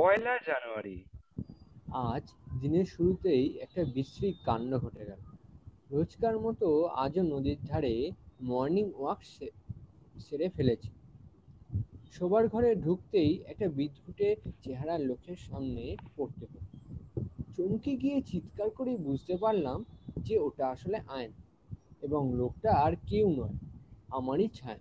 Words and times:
পয়লা 0.00 0.38
জানুয়ারি। 0.46 1.04
আজ 1.92 2.22
দিনের 2.60 2.84
শুরুতেই 2.84 3.58
একটা 3.58 3.84
বিশ্রী 3.84 4.32
কাণ্ড 4.44 4.78
ঘটে 4.78 5.06
গেল। 5.06 5.20
রোজকার 5.90 6.40
মতো 6.40 6.84
আজও 6.84 7.22
নদীর 7.22 7.56
ধারে 7.66 8.10
মর্নিং 8.40 8.92
ওয়াক 8.96 9.24
সেরে 10.20 10.48
ফেলেছি। 10.48 10.90
শোবার 12.12 12.48
ঘরে 12.48 12.74
ঢুকতেই 12.74 13.42
একটা 13.46 13.68
বিদঘুটে 13.68 14.36
চেহারার 14.62 15.00
লোকের 15.00 15.36
সামনে 15.36 15.96
পড়তে 16.16 16.46
হলো। 16.46 16.60
চমকে 17.56 17.96
গিয়ে 17.96 18.22
চিৎকার 18.22 18.70
করে 18.70 18.96
বুঝতে 18.96 19.36
পারলাম 19.36 19.84
যে 20.16 20.38
ওটা 20.38 20.68
আসলে 20.68 21.00
আয়ন 21.08 21.32
এবং 22.02 22.34
লোকটা 22.34 22.72
আর 22.72 22.92
কেউ 23.06 23.30
নয়, 23.30 23.56
আমারই 24.08 24.48
ছায়া। 24.48 24.78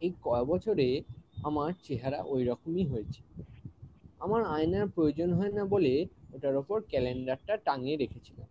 এই 0.00 0.12
কয় 0.22 0.44
বছরে 0.44 1.02
আমার 1.42 1.72
চেহারা 1.82 2.22
ওই 2.22 2.44
রকমই 2.44 2.86
হয়েছে। 2.86 3.22
আমার 4.20 4.44
আয়নার 4.44 4.88
প্রয়োজন 4.88 5.32
হয় 5.32 5.52
না 5.52 5.64
বলে 5.64 6.06
ওটার 6.32 6.56
ওপর 6.56 6.82
ক্যালেন্ডারটা 6.88 7.56
টাঙিয়ে 7.56 7.96
রেখেছিলাম। 7.96 8.48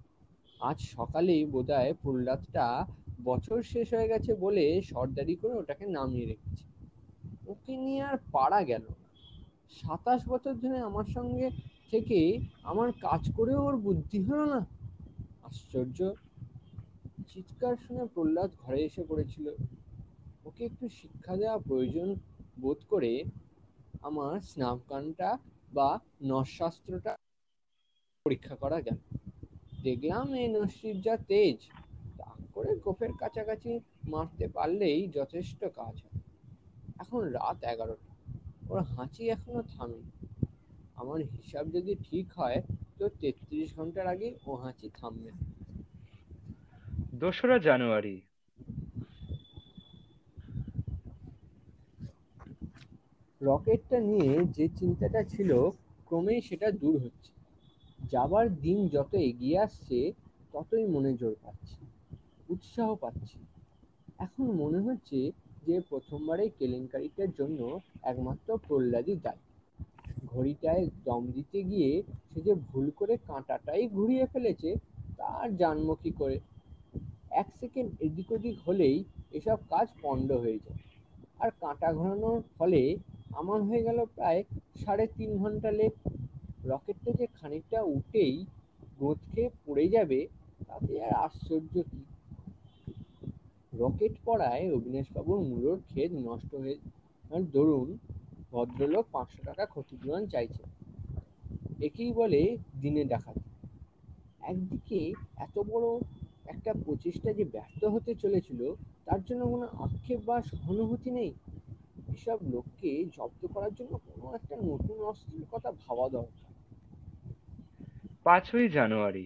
আজ 0.61 0.77
সকালেই 0.79 1.45
বোধহয় 1.45 1.93
প্রহ্লাদটা 2.01 2.85
বছর 3.23 3.63
শেষ 3.63 3.93
হয়ে 3.93 4.07
গেছে 4.07 4.33
বলে 4.35 4.81
সর্দারি 4.81 5.35
করে 5.35 5.53
ওটাকে 5.53 5.85
নামিয়ে 5.85 6.25
রেখেছি। 6.25 6.63
ওকে 7.47 7.77
নিয়ে 7.77 8.01
আর 8.01 8.17
পারা 8.31 8.63
গেল 8.63 8.81
না। 8.81 9.05
সাতাশ 9.71 10.21
বছর 10.27 10.53
ধরে 10.53 10.77
আমার 10.79 11.03
সঙ্গে 11.03 11.49
থেকে 11.91 12.39
আমার 12.63 12.91
কাজ 13.01 13.31
করেও 13.37 13.65
ওর 13.65 13.75
বুদ্ধি 13.77 14.20
হলো 14.23 14.45
না। 14.45 14.65
আশ্চর্য। 15.43 16.13
চিৎকার 17.27 17.75
শুনে 17.87 18.05
প্রহ্লাদ 18.05 18.49
ঘরে 18.57 18.84
এসে 18.84 19.03
পড়েছিল। 19.07 19.45
ওকে 20.45 20.65
একটু 20.65 20.89
শিক্ষা 20.89 21.37
দেওয়া 21.37 21.57
প্রয়োজন 21.57 22.15
বোধ 22.61 22.77
করে 22.89 23.23
আমার 24.01 24.39
স্নাবগানটা 24.39 25.37
বা 25.73 25.99
নরশাস্ত্রটা 26.21 27.15
পরীক্ষা 28.26 28.55
করা 28.55 28.81
গেল। 28.81 28.98
দেখলাম 29.84 30.34
এই 30.34 30.48
নস্যির 30.48 31.01
যা 31.01 31.17
তেজ 31.17 31.70
তা 32.17 32.35
করে 32.53 32.76
গোফের 32.76 33.09
কাছাকাছি 33.20 33.79
মারতে 34.07 34.48
পারলেই 34.48 35.07
যথেষ্ট 35.07 35.63
কাজ 35.63 36.03
হয়। 36.03 36.20
এখন 36.99 37.21
রাত 37.23 37.63
এগারোটা, 37.63 38.13
ওর 38.70 38.79
হাঁচি 38.81 39.29
এখনও 39.29 39.62
থামেনি। 39.62 40.12
আমার 40.95 41.20
হিসাব 41.20 41.65
যদি 41.71 41.95
ঠিক 41.95 42.34
হয়, 42.34 42.62
তো 42.97 43.09
তেত্রিশ 43.09 43.75
ঘণ্টার 43.75 44.07
আগে 44.07 44.35
ও 44.45 44.55
হাঁচি 44.55 44.90
থামবে। 44.90 45.31
দোসরা 47.13 47.57
জানুয়ারি 47.57 48.21
রকেটটা 53.46 53.98
নিয়ে 53.99 54.34
যে 54.57 54.65
চিন্তাটা 54.79 55.21
ছিল, 55.24 55.51
ক্রমেই 56.05 56.41
সেটা 56.41 56.68
দূর 56.71 56.96
হচ্ছে। 56.98 57.32
যাবার 58.12 58.46
দিন 58.60 58.77
যত 58.87 59.12
এগিয়ে 59.29 59.57
আসছে, 59.60 59.98
ততই 60.54 60.85
মনে 60.85 61.12
জোর 61.13 61.35
পাচ্ছি, 61.43 61.79
উৎসাহ 62.49 62.96
পাচ্ছি। 62.96 63.37
এখন 64.19 64.46
মনে 64.52 64.79
হচ্ছে 64.79 65.19
যে 65.68 65.75
প্রথমবারে 65.90 66.46
কেলেঙ্কারিটার 66.59 67.31
জন্য 67.31 67.59
একমাত্র 68.03 68.57
প্রহ্লাদই 68.68 69.16
দায়ী। 69.16 69.44
ঘড়িটায় 70.25 70.85
দম 71.06 71.22
দিতে 71.31 71.59
গিয়ে 71.63 71.91
সে 72.30 72.40
যে 72.41 72.53
ভুল 72.53 72.85
করে 72.96 73.18
কাঁটাটাই 73.28 73.84
ঘুরিয়ে 73.88 74.25
ফেলেছে, 74.25 74.69
তার 75.18 75.47
জানব 75.57 75.88
কি 76.03 76.12
করে? 76.12 76.38
এক 77.31 77.47
সেকেন্ড 77.59 77.90
এদিক 78.00 78.31
ওদিক 78.31 78.56
হলেই 78.68 78.97
এসব 79.31 79.57
কাজ 79.69 79.88
পণ্ড 80.02 80.30
হয়ে 80.31 80.59
যায়। 80.66 80.80
আর 81.40 81.50
কাঁটা 81.62 81.90
ঘোরানোর 81.94 82.40
ফলে 82.57 82.81
আমার 83.35 83.59
হয়ে 83.63 83.83
গেল 83.83 84.00
প্রায় 84.16 84.44
সাড়ে 84.75 85.07
তিন 85.07 85.38
ঘণ্টা 85.38 85.72
লেট 85.72 85.95
রকেটটা 86.66 87.11
যে 87.11 87.25
খানিকটা 87.28 87.79
উঠেই 87.95 88.45
গোঁদ 89.00 89.19
খেয়ে 89.31 89.50
পড়ে 89.66 89.88
যাবে, 89.88 90.28
তাতে 90.67 91.03
আর 91.03 91.13
আশ্চর্য 91.25 91.74
কি? 91.91 92.01
রকেট 93.74 94.13
পড়ায় 94.25 94.66
অবিনাশবাবুর 94.74 95.40
মূলোর 95.40 95.79
ক্ষেত 95.79 96.12
নষ্ট 96.28 96.56
হয়ে 96.56 96.78
দরুন 97.53 97.97
ভদ্রলোক 98.51 99.06
পাঁচশো 99.12 99.40
টাকা 99.45 99.66
ক্ষতিপূরণ 99.66 100.25
চাইছে। 100.25 100.63
একেই 101.85 102.12
বলে 102.12 102.57
দিনে 102.81 103.03
ডাকাতি। 103.03 103.50
একদিকে 104.41 105.13
এত 105.38 105.59
বড় 105.59 105.88
একটা 106.45 106.72
প্রচেষ্টা 106.85 107.34
যে 107.34 107.44
ব্যর্থ 107.45 107.81
হতে 107.85 108.16
চলেছিল, 108.16 108.62
তার 109.06 109.22
জন্য 109.24 109.41
কোনো 109.45 109.66
আক্ষেপ 109.79 110.19
বা 110.25 110.41
সহানুভূতি 110.41 111.12
নেই। 111.12 111.31
এসব 112.08 112.38
লোককে 112.52 113.06
জব্দ 113.14 113.48
করার 113.48 113.74
জন্য 113.74 113.98
কোনো 114.06 114.36
একটা 114.36 114.56
নতুন 114.64 114.98
অস্ত্রের 115.02 115.46
কথা 115.52 115.72
ভাবা 115.72 116.10
দরকার। 116.10 116.52
পাঁচই 118.26 118.70
জানুয়ারি। 118.70 119.26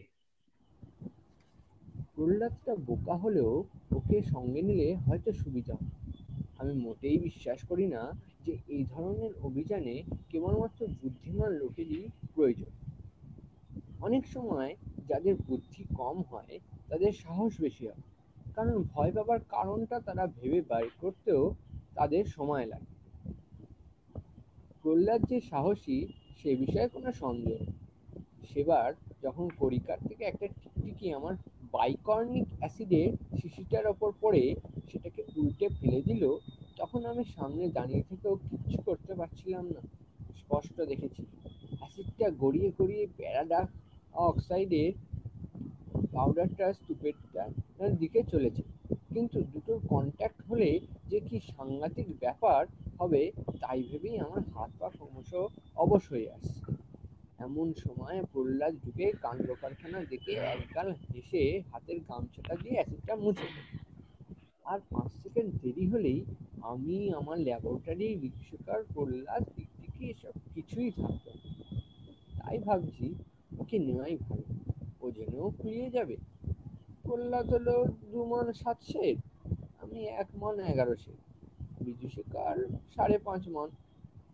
প্রহ্লাদটা 2.13 2.75
বোকা 2.75 3.15
হলেও 3.15 3.63
ওকে 3.91 4.17
সঙ্গে 4.23 4.61
নিলে 4.61 4.95
হয়তো 4.95 5.31
সুবিধা 5.33 5.73
হবে 5.73 5.95
আমি 6.57 6.73
মোটেই 6.73 7.17
বিশ্বাস 7.17 7.59
করি 7.69 7.87
না 7.87 8.01
যে 8.45 8.53
এই 8.67 8.83
ধরনের 8.83 9.31
অভিযানে 9.41 10.03
কেবলমাত্র 10.29 10.87
বুদ্ধিমান 11.01 11.51
লোকেরই 11.53 12.01
প্রয়োজন। 12.35 12.71
অনেক 13.99 14.27
সময় 14.27 14.75
যাদের 15.07 15.35
বুদ্ধি 15.47 15.83
কম 15.97 16.21
হয় 16.21 16.55
তাদের 16.89 17.11
সাহস 17.13 17.61
বেশি 17.61 17.87
হয়। 17.87 18.01
কারণ 18.55 18.83
ভয় 18.83 19.11
পাবার 19.11 19.39
কারণটা 19.49 19.99
তারা 19.99 20.27
ভেবে 20.27 20.61
বের 20.61 20.89
করতেও 21.01 21.43
তাদের 21.99 22.25
সময় 22.37 22.65
লাগে। 22.65 22.91
প্রহ্লাদ 24.81 25.21
যে 25.31 25.37
সাহসী, 25.51 25.97
সে 26.39 26.49
বিষয়ে 26.55 26.87
কোনো 26.95 27.09
সন্দেহ 27.23 27.59
সেবার 28.49 28.89
যখন 29.23 29.45
কড়িকার 29.59 29.99
থেকে 30.07 30.23
একটা 30.25 30.45
টিকটিকি 30.61 31.07
আমার 31.13 31.35
বাইকর্নিক 31.71 32.47
অ্যাসিডের 32.59 33.09
শিশিটার 33.39 33.85
ওপর 33.93 34.09
পড়ে, 34.21 34.43
সেটাকে 34.89 35.21
উল্টে 35.35 35.67
ফেলে 35.77 36.01
দিল, 36.01 36.23
তখন 36.77 37.01
আমি 37.11 37.23
সামনে 37.35 37.63
দাঁড়িয়ে 37.77 38.03
থেকেও 38.09 38.35
কিচ্ছু 38.49 38.77
করতে 38.85 39.13
পারছিলাম 39.19 39.65
না। 39.75 39.81
স্পষ্ট 40.41 40.77
দেখেছি, 40.91 41.23
অ্যাসিডটা 41.79 42.27
গড়িয়ে 42.43 42.69
গড়িয়ে 42.79 43.05
প্যারাডা 43.17 43.61
অক্সাইডের 44.29 44.91
পাউডারটা 46.15 46.65
স্তূপের 46.73 47.15
দিকে 48.01 48.19
চলেছে। 48.33 48.63
কিন্তু 49.13 49.37
দুটোর 49.53 49.79
কন্ট্যাক্ট 49.89 50.39
হলে 50.49 50.69
যে 51.09 51.19
কি 51.27 51.37
সাংঘাতিক 51.51 52.07
ব্যাপার 52.19 52.61
হবে, 52.99 53.21
তাই 53.61 53.79
ভেবেই 53.83 54.17
আমার 54.19 54.43
হাত 54.53 54.71
পা 54.79 54.87
ক্রমশ 54.89 55.31
অবশ 55.75 56.03
হয়ে 56.11 56.29
আসছে। 56.31 56.59
এমন 57.39 57.67
সময় 57.83 58.17
প্রহ্লাদ 58.31 58.73
ঢুকে 58.83 59.05
কাণ্ড 59.23 59.47
কারখানা 59.61 59.99
দেখে 60.11 60.33
একগাল 60.53 60.87
হেসে 61.01 61.43
হাতের 61.71 61.99
গামছাটা 62.07 62.53
দিয়ে 62.55 62.75
অ্যাসিডটা 62.77 63.15
মুছে 63.15 63.47
আর 64.71 64.79
পাঁচ 64.91 65.09
সেকেন্ড 65.23 65.51
দেরি 65.61 65.85
হলেই 65.91 66.19
আমি 66.71 66.97
আমার 67.13 67.37
ল্যাবরেটরি 67.47 68.09
বিশ্বকার 68.23 68.79
প্রহ্লাদ 68.93 69.43
টিকটিকি 69.55 70.03
এসব 70.13 70.35
কিছুই 70.53 70.89
থাকতো 70.91 71.31
তাই 72.39 72.57
ভাবছি, 72.57 73.05
ওকে 73.59 73.77
নেওয়াই 73.79 74.15
ভালো। 74.17 74.45
ও 75.01 75.05
জেনেও 75.11 75.47
ফুরিয়ে 75.57 75.89
যাবে। 75.89 76.15
প্রহ্লাদ 77.09 77.47
হলো 77.53 77.75
দু 78.11 78.19
মন 78.25 78.47
সাত 78.53 78.77
সের 78.81 79.15
আমি 79.79 79.99
এক 80.21 80.29
মন 80.35 80.55
এগারো 80.71 80.95
সের 80.95 81.19
বিজু 81.81 82.07
শেখার 82.09 82.57
সাড়ে 82.95 83.17
পাঁচ 83.17 83.43
মন। 83.47 83.69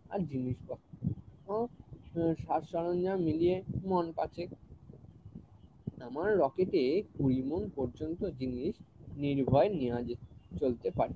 আর 0.10 0.20
জিনিসপত্র 0.26 1.48
সাজ 2.38 2.62
সরঞ্জাম 2.72 3.18
মিলিয়ে 3.20 3.56
মন 3.86 4.06
পাঁচেক। 4.12 4.50
আমার 6.02 6.30
রকেটে 6.38 6.84
কুড়ি 7.14 7.40
মন 7.44 7.64
পর্যন্ত 7.76 8.22
জিনিস 8.40 8.74
নির্ভয় 9.18 9.70
নেওয়া 9.70 10.02
চলতে 10.60 10.90
পারে। 10.98 11.16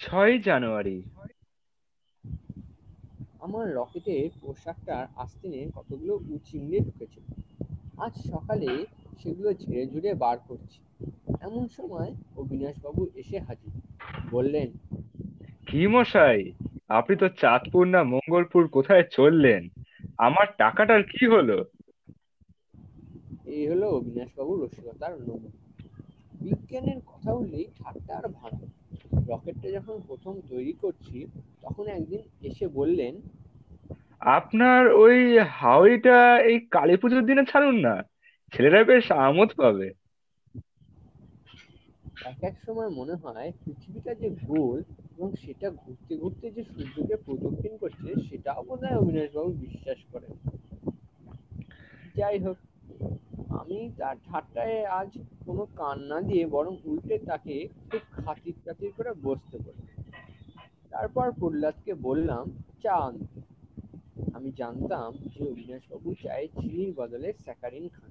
ছয় 0.00 0.34
জানুয়ারি। 0.38 0.96
আমার 3.40 3.66
রকেটের 3.74 4.24
পোশাকটার 4.40 5.04
আস্তিনে 5.16 5.60
কতগুলো 5.74 6.14
উচিংড়ে 6.28 6.78
ঢুকেছিল 6.80 7.24
আজ 7.96 8.14
সকালে 8.30 8.70
সেগুলো 9.20 9.52
ঝেড়ে 9.52 9.86
ঝুড়ে 9.86 10.14
বার 10.14 10.38
করছি। 10.48 10.78
এমন 11.40 11.68
সময় 11.68 12.10
অবিনাশবাবু 12.36 13.06
এসে 13.14 13.38
হাজির। 13.38 13.72
বললেন 14.30 14.68
কি 15.68 15.86
মশাই 15.86 16.52
আপনি 16.88 17.16
তো 17.16 17.28
চাঁদপুর 17.28 17.86
না 17.86 18.02
মঙ্গলপুর 18.02 18.68
কোথায় 18.68 19.04
চললেন? 19.10 19.68
আমার 20.18 20.46
টাকাটার 20.58 21.02
কি 21.02 21.26
হলো? 21.26 21.64
এই 23.46 23.68
হলো 23.68 23.86
অবিনাশবাবুর 23.88 24.64
রসিকতার 24.64 25.12
নমুনা। 25.20 25.50
বিজ্ঞানের 26.40 27.00
কথা 27.06 27.32
উঠলেই 27.32 27.64
ঠাট্টা 27.78 28.16
আর 28.16 28.28
ভাঙা 28.28 28.66
রকেটটা 29.28 29.70
যখন 29.70 30.00
প্রথম 30.06 30.40
তৈরি 30.48 30.72
করছি 30.72 31.26
তখন 31.62 31.86
একদিন 31.86 32.20
এসে 32.42 32.68
বললেন 32.68 33.14
আপনার 34.20 34.92
ওই 34.94 35.38
হাওড়িটা 35.38 36.38
এই 36.38 36.60
কালী 36.70 36.96
পুজোর 36.96 37.26
দিনে 37.26 37.44
ছাড়ুন 37.44 37.74
না? 37.74 38.11
ছেলেরা 38.52 38.84
বেশ 38.84 39.12
আমোদ 39.12 39.50
পাবে। 39.56 39.88
এক 42.24 42.44
এক 42.44 42.56
সময় 42.66 42.88
মনে 42.88 43.14
হয় 43.14 43.52
পৃথিবীটা 43.64 44.14
যে 44.14 44.30
গোল 44.30 44.78
এবং 45.16 45.32
সেটা 45.36 45.70
ঘুরতে 45.70 46.16
ঘুরতে 46.16 46.50
যে 46.50 46.62
সূর্যকে 46.64 47.16
প্রদক্ষিণ 47.16 47.76
করছে, 47.76 48.08
সেটাও 48.30 48.62
বোধ 48.62 48.84
হয় 48.84 48.96
অবিনাশবাবু 48.96 49.52
বিশ্বাস 49.52 49.96
করেন। 50.12 50.32
যাই 52.16 52.38
হোক, 52.38 52.56
আমি 53.48 53.90
তার 53.98 54.16
ঠাট্টায় 54.24 54.84
আজ 54.84 55.18
কোনো 55.46 55.66
কান 55.76 55.98
না 56.00 56.20
দিয়ে 56.20 56.46
বরং 56.46 56.76
উল্টে 56.84 57.18
তাকে 57.18 57.68
খুব 57.90 58.24
খাতির 58.24 58.54
খাতির 58.64 58.92
করে 58.96 59.10
বসতে 59.22 59.58
বললাম। 59.58 60.04
তারপর 60.90 61.32
প্রহ্লাদকে 61.32 61.94
বললাম, 61.94 62.44
চা 62.82 62.94
আনতে। 62.94 63.40
আমি 64.34 64.52
জানতাম 64.56 65.12
যে 65.12 65.40
অবিনাশবাবু 65.44 66.14
চায়ে 66.22 66.48
চিনির 66.48 66.92
বদলে 66.96 67.32
স্যাকারিন 67.44 67.88
খান। 67.88 68.10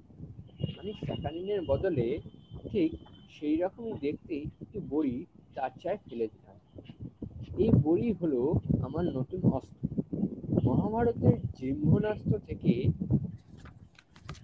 আমি 0.82 0.94
স্যাকারিনের 1.06 1.60
বদলে 1.66 2.18
ঠিক 2.70 2.90
সেই 3.30 3.56
রকমই 3.56 3.94
দেখতে 4.00 4.34
একটি 4.60 4.78
বড়ি 4.90 5.24
তার 5.54 5.70
চায় 5.82 5.96
ফেলে 5.96 6.26
দিলাম। 6.28 6.56
এই 7.58 7.70
বড়ি 7.82 8.12
হলো 8.12 8.40
আমার 8.82 9.04
নতুন 9.04 9.40
অস্ত্র। 9.52 9.80
মহাভারতের 10.64 11.36
জিহ্বনাস্ত্র 11.58 12.38
থেকে 12.38 12.72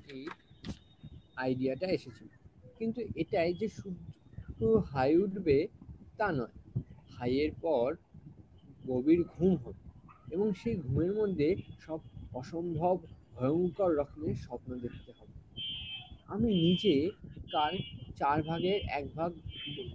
এই 0.09 0.25
আইডিয়াটা 1.37 1.87
এসেছিল 1.87 2.29
কিন্তু 2.79 3.01
এটাই 3.17 3.55
যে 3.55 3.69
শুধু 3.69 4.77
হাই 4.79 5.17
উঠবে 5.17 5.69
তা 6.17 6.33
নয়। 6.33 6.55
হাইয়ের 7.19 7.53
পর 7.63 7.95
গভীর 8.89 9.21
ঘুম 9.25 9.53
হবে 9.57 9.83
এবং 10.35 10.53
সেই 10.53 10.77
ঘুমের 10.77 11.13
মধ্যে 11.13 11.57
সব 11.81 12.01
অসম্ভব 12.33 12.97
ভয়ঙ্কর 13.35 13.91
রকমের 13.97 14.35
স্বপ্ন 14.35 14.71
দেখতে 14.79 15.13
হবে। 15.13 15.35
আমি 16.29 16.49
নিজে 16.55 16.95
কাল 17.53 17.75
চার 18.17 18.39
ভাগের 18.43 18.81
এক 18.89 19.05
ভাগ 19.15 19.31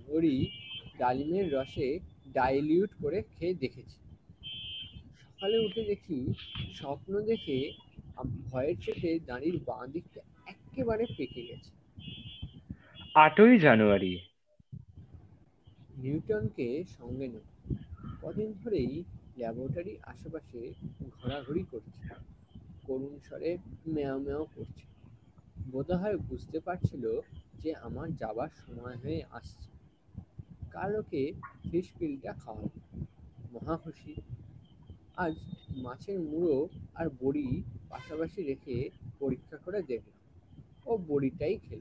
বড়ি 0.07 0.35
ডালিমের 0.97 1.47
রসে 1.53 1.89
ডাইলিউট 2.33 2.91
করে 3.01 3.19
খেয়ে 3.29 3.53
দেখেছি। 3.53 3.97
সকালে 5.27 5.57
উঠে 5.59 5.81
দেখি 5.83 6.17
স্বপ্ন 6.75 7.11
দেখে 7.21 7.57
ভয়ের 8.43 8.75
চোটে 8.79 9.11
দাঁড়ির 9.19 9.55
বাঁ 9.65 9.83
দিকটা 9.87 10.21
একেবারে 10.47 11.03
পেকে 11.17 11.41
গেছে। 11.43 11.71
আটই 13.15 13.53
জানুয়ারি। 13.57 14.13
নিউটনকে 15.95 16.67
সঙ্গে 16.97 17.27
নেব। 17.27 17.45
কদিন 18.21 18.49
ধরেই 18.53 18.93
ল্যাবরেটরি 19.37 19.93
আশেপাশে 20.03 20.59
ঘোরাঘুরি 21.11 21.63
করছে। 21.71 22.01
করুণ 22.87 23.13
স্বরে 23.19 23.51
ম্যাও 23.87 24.17
ম্যাও 24.19 24.45
করছে। 24.55 24.83
বোধহয় 25.71 26.17
বুঝতে 26.17 26.59
পারছিল 26.59 27.21
যে 27.59 27.75
আমার 27.75 28.15
যাবার 28.15 28.47
সময় 28.67 28.95
হয়ে 28.95 29.23
আসছে। 29.31 29.69
কাল 30.71 30.95
ওকে 30.95 31.33
ফিশ 31.71 31.85
পিলটা 31.99 32.33
খাওয়াবো। 32.33 32.69
মহা 33.51 33.77
খুশি। 33.77 34.15
আজ 35.17 35.33
মাছের 35.75 36.19
মুড়ো 36.19 36.69
আর 36.95 37.09
বড়ি 37.19 37.63
পাশাপাশি 37.89 38.43
রেখে 38.43 38.89
পরীক্ষা 39.19 39.57
করে 39.57 39.81
দেখলাম। 39.81 40.17
ও 40.85 40.97
বড়িটাই 40.97 41.57
খেল। 41.57 41.79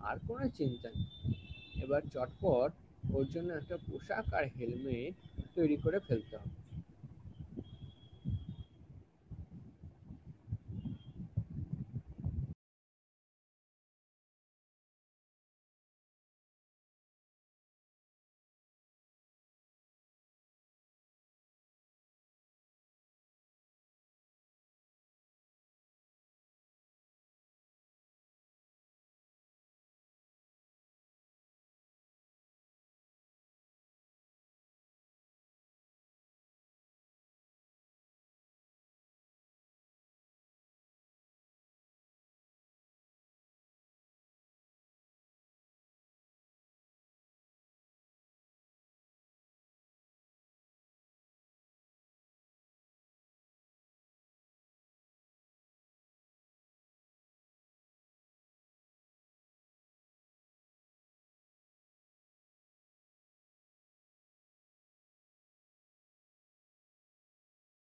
আর 0.00 0.16
কোনো 0.28 0.48
চিন্তা 0.48 0.88
নেই। 0.88 1.34
এবার 1.82 2.02
চটপট 2.12 2.72
ওর 3.14 3.26
জন্য 3.26 3.52
একটা 3.52 3.76
পোশাক 3.76 4.34
আর 4.34 4.44
হেলমেট 4.44 5.14
তৈরি 5.54 5.76
করে 5.76 5.98
ফেলতে 5.98 6.36
হবে। 6.36 6.69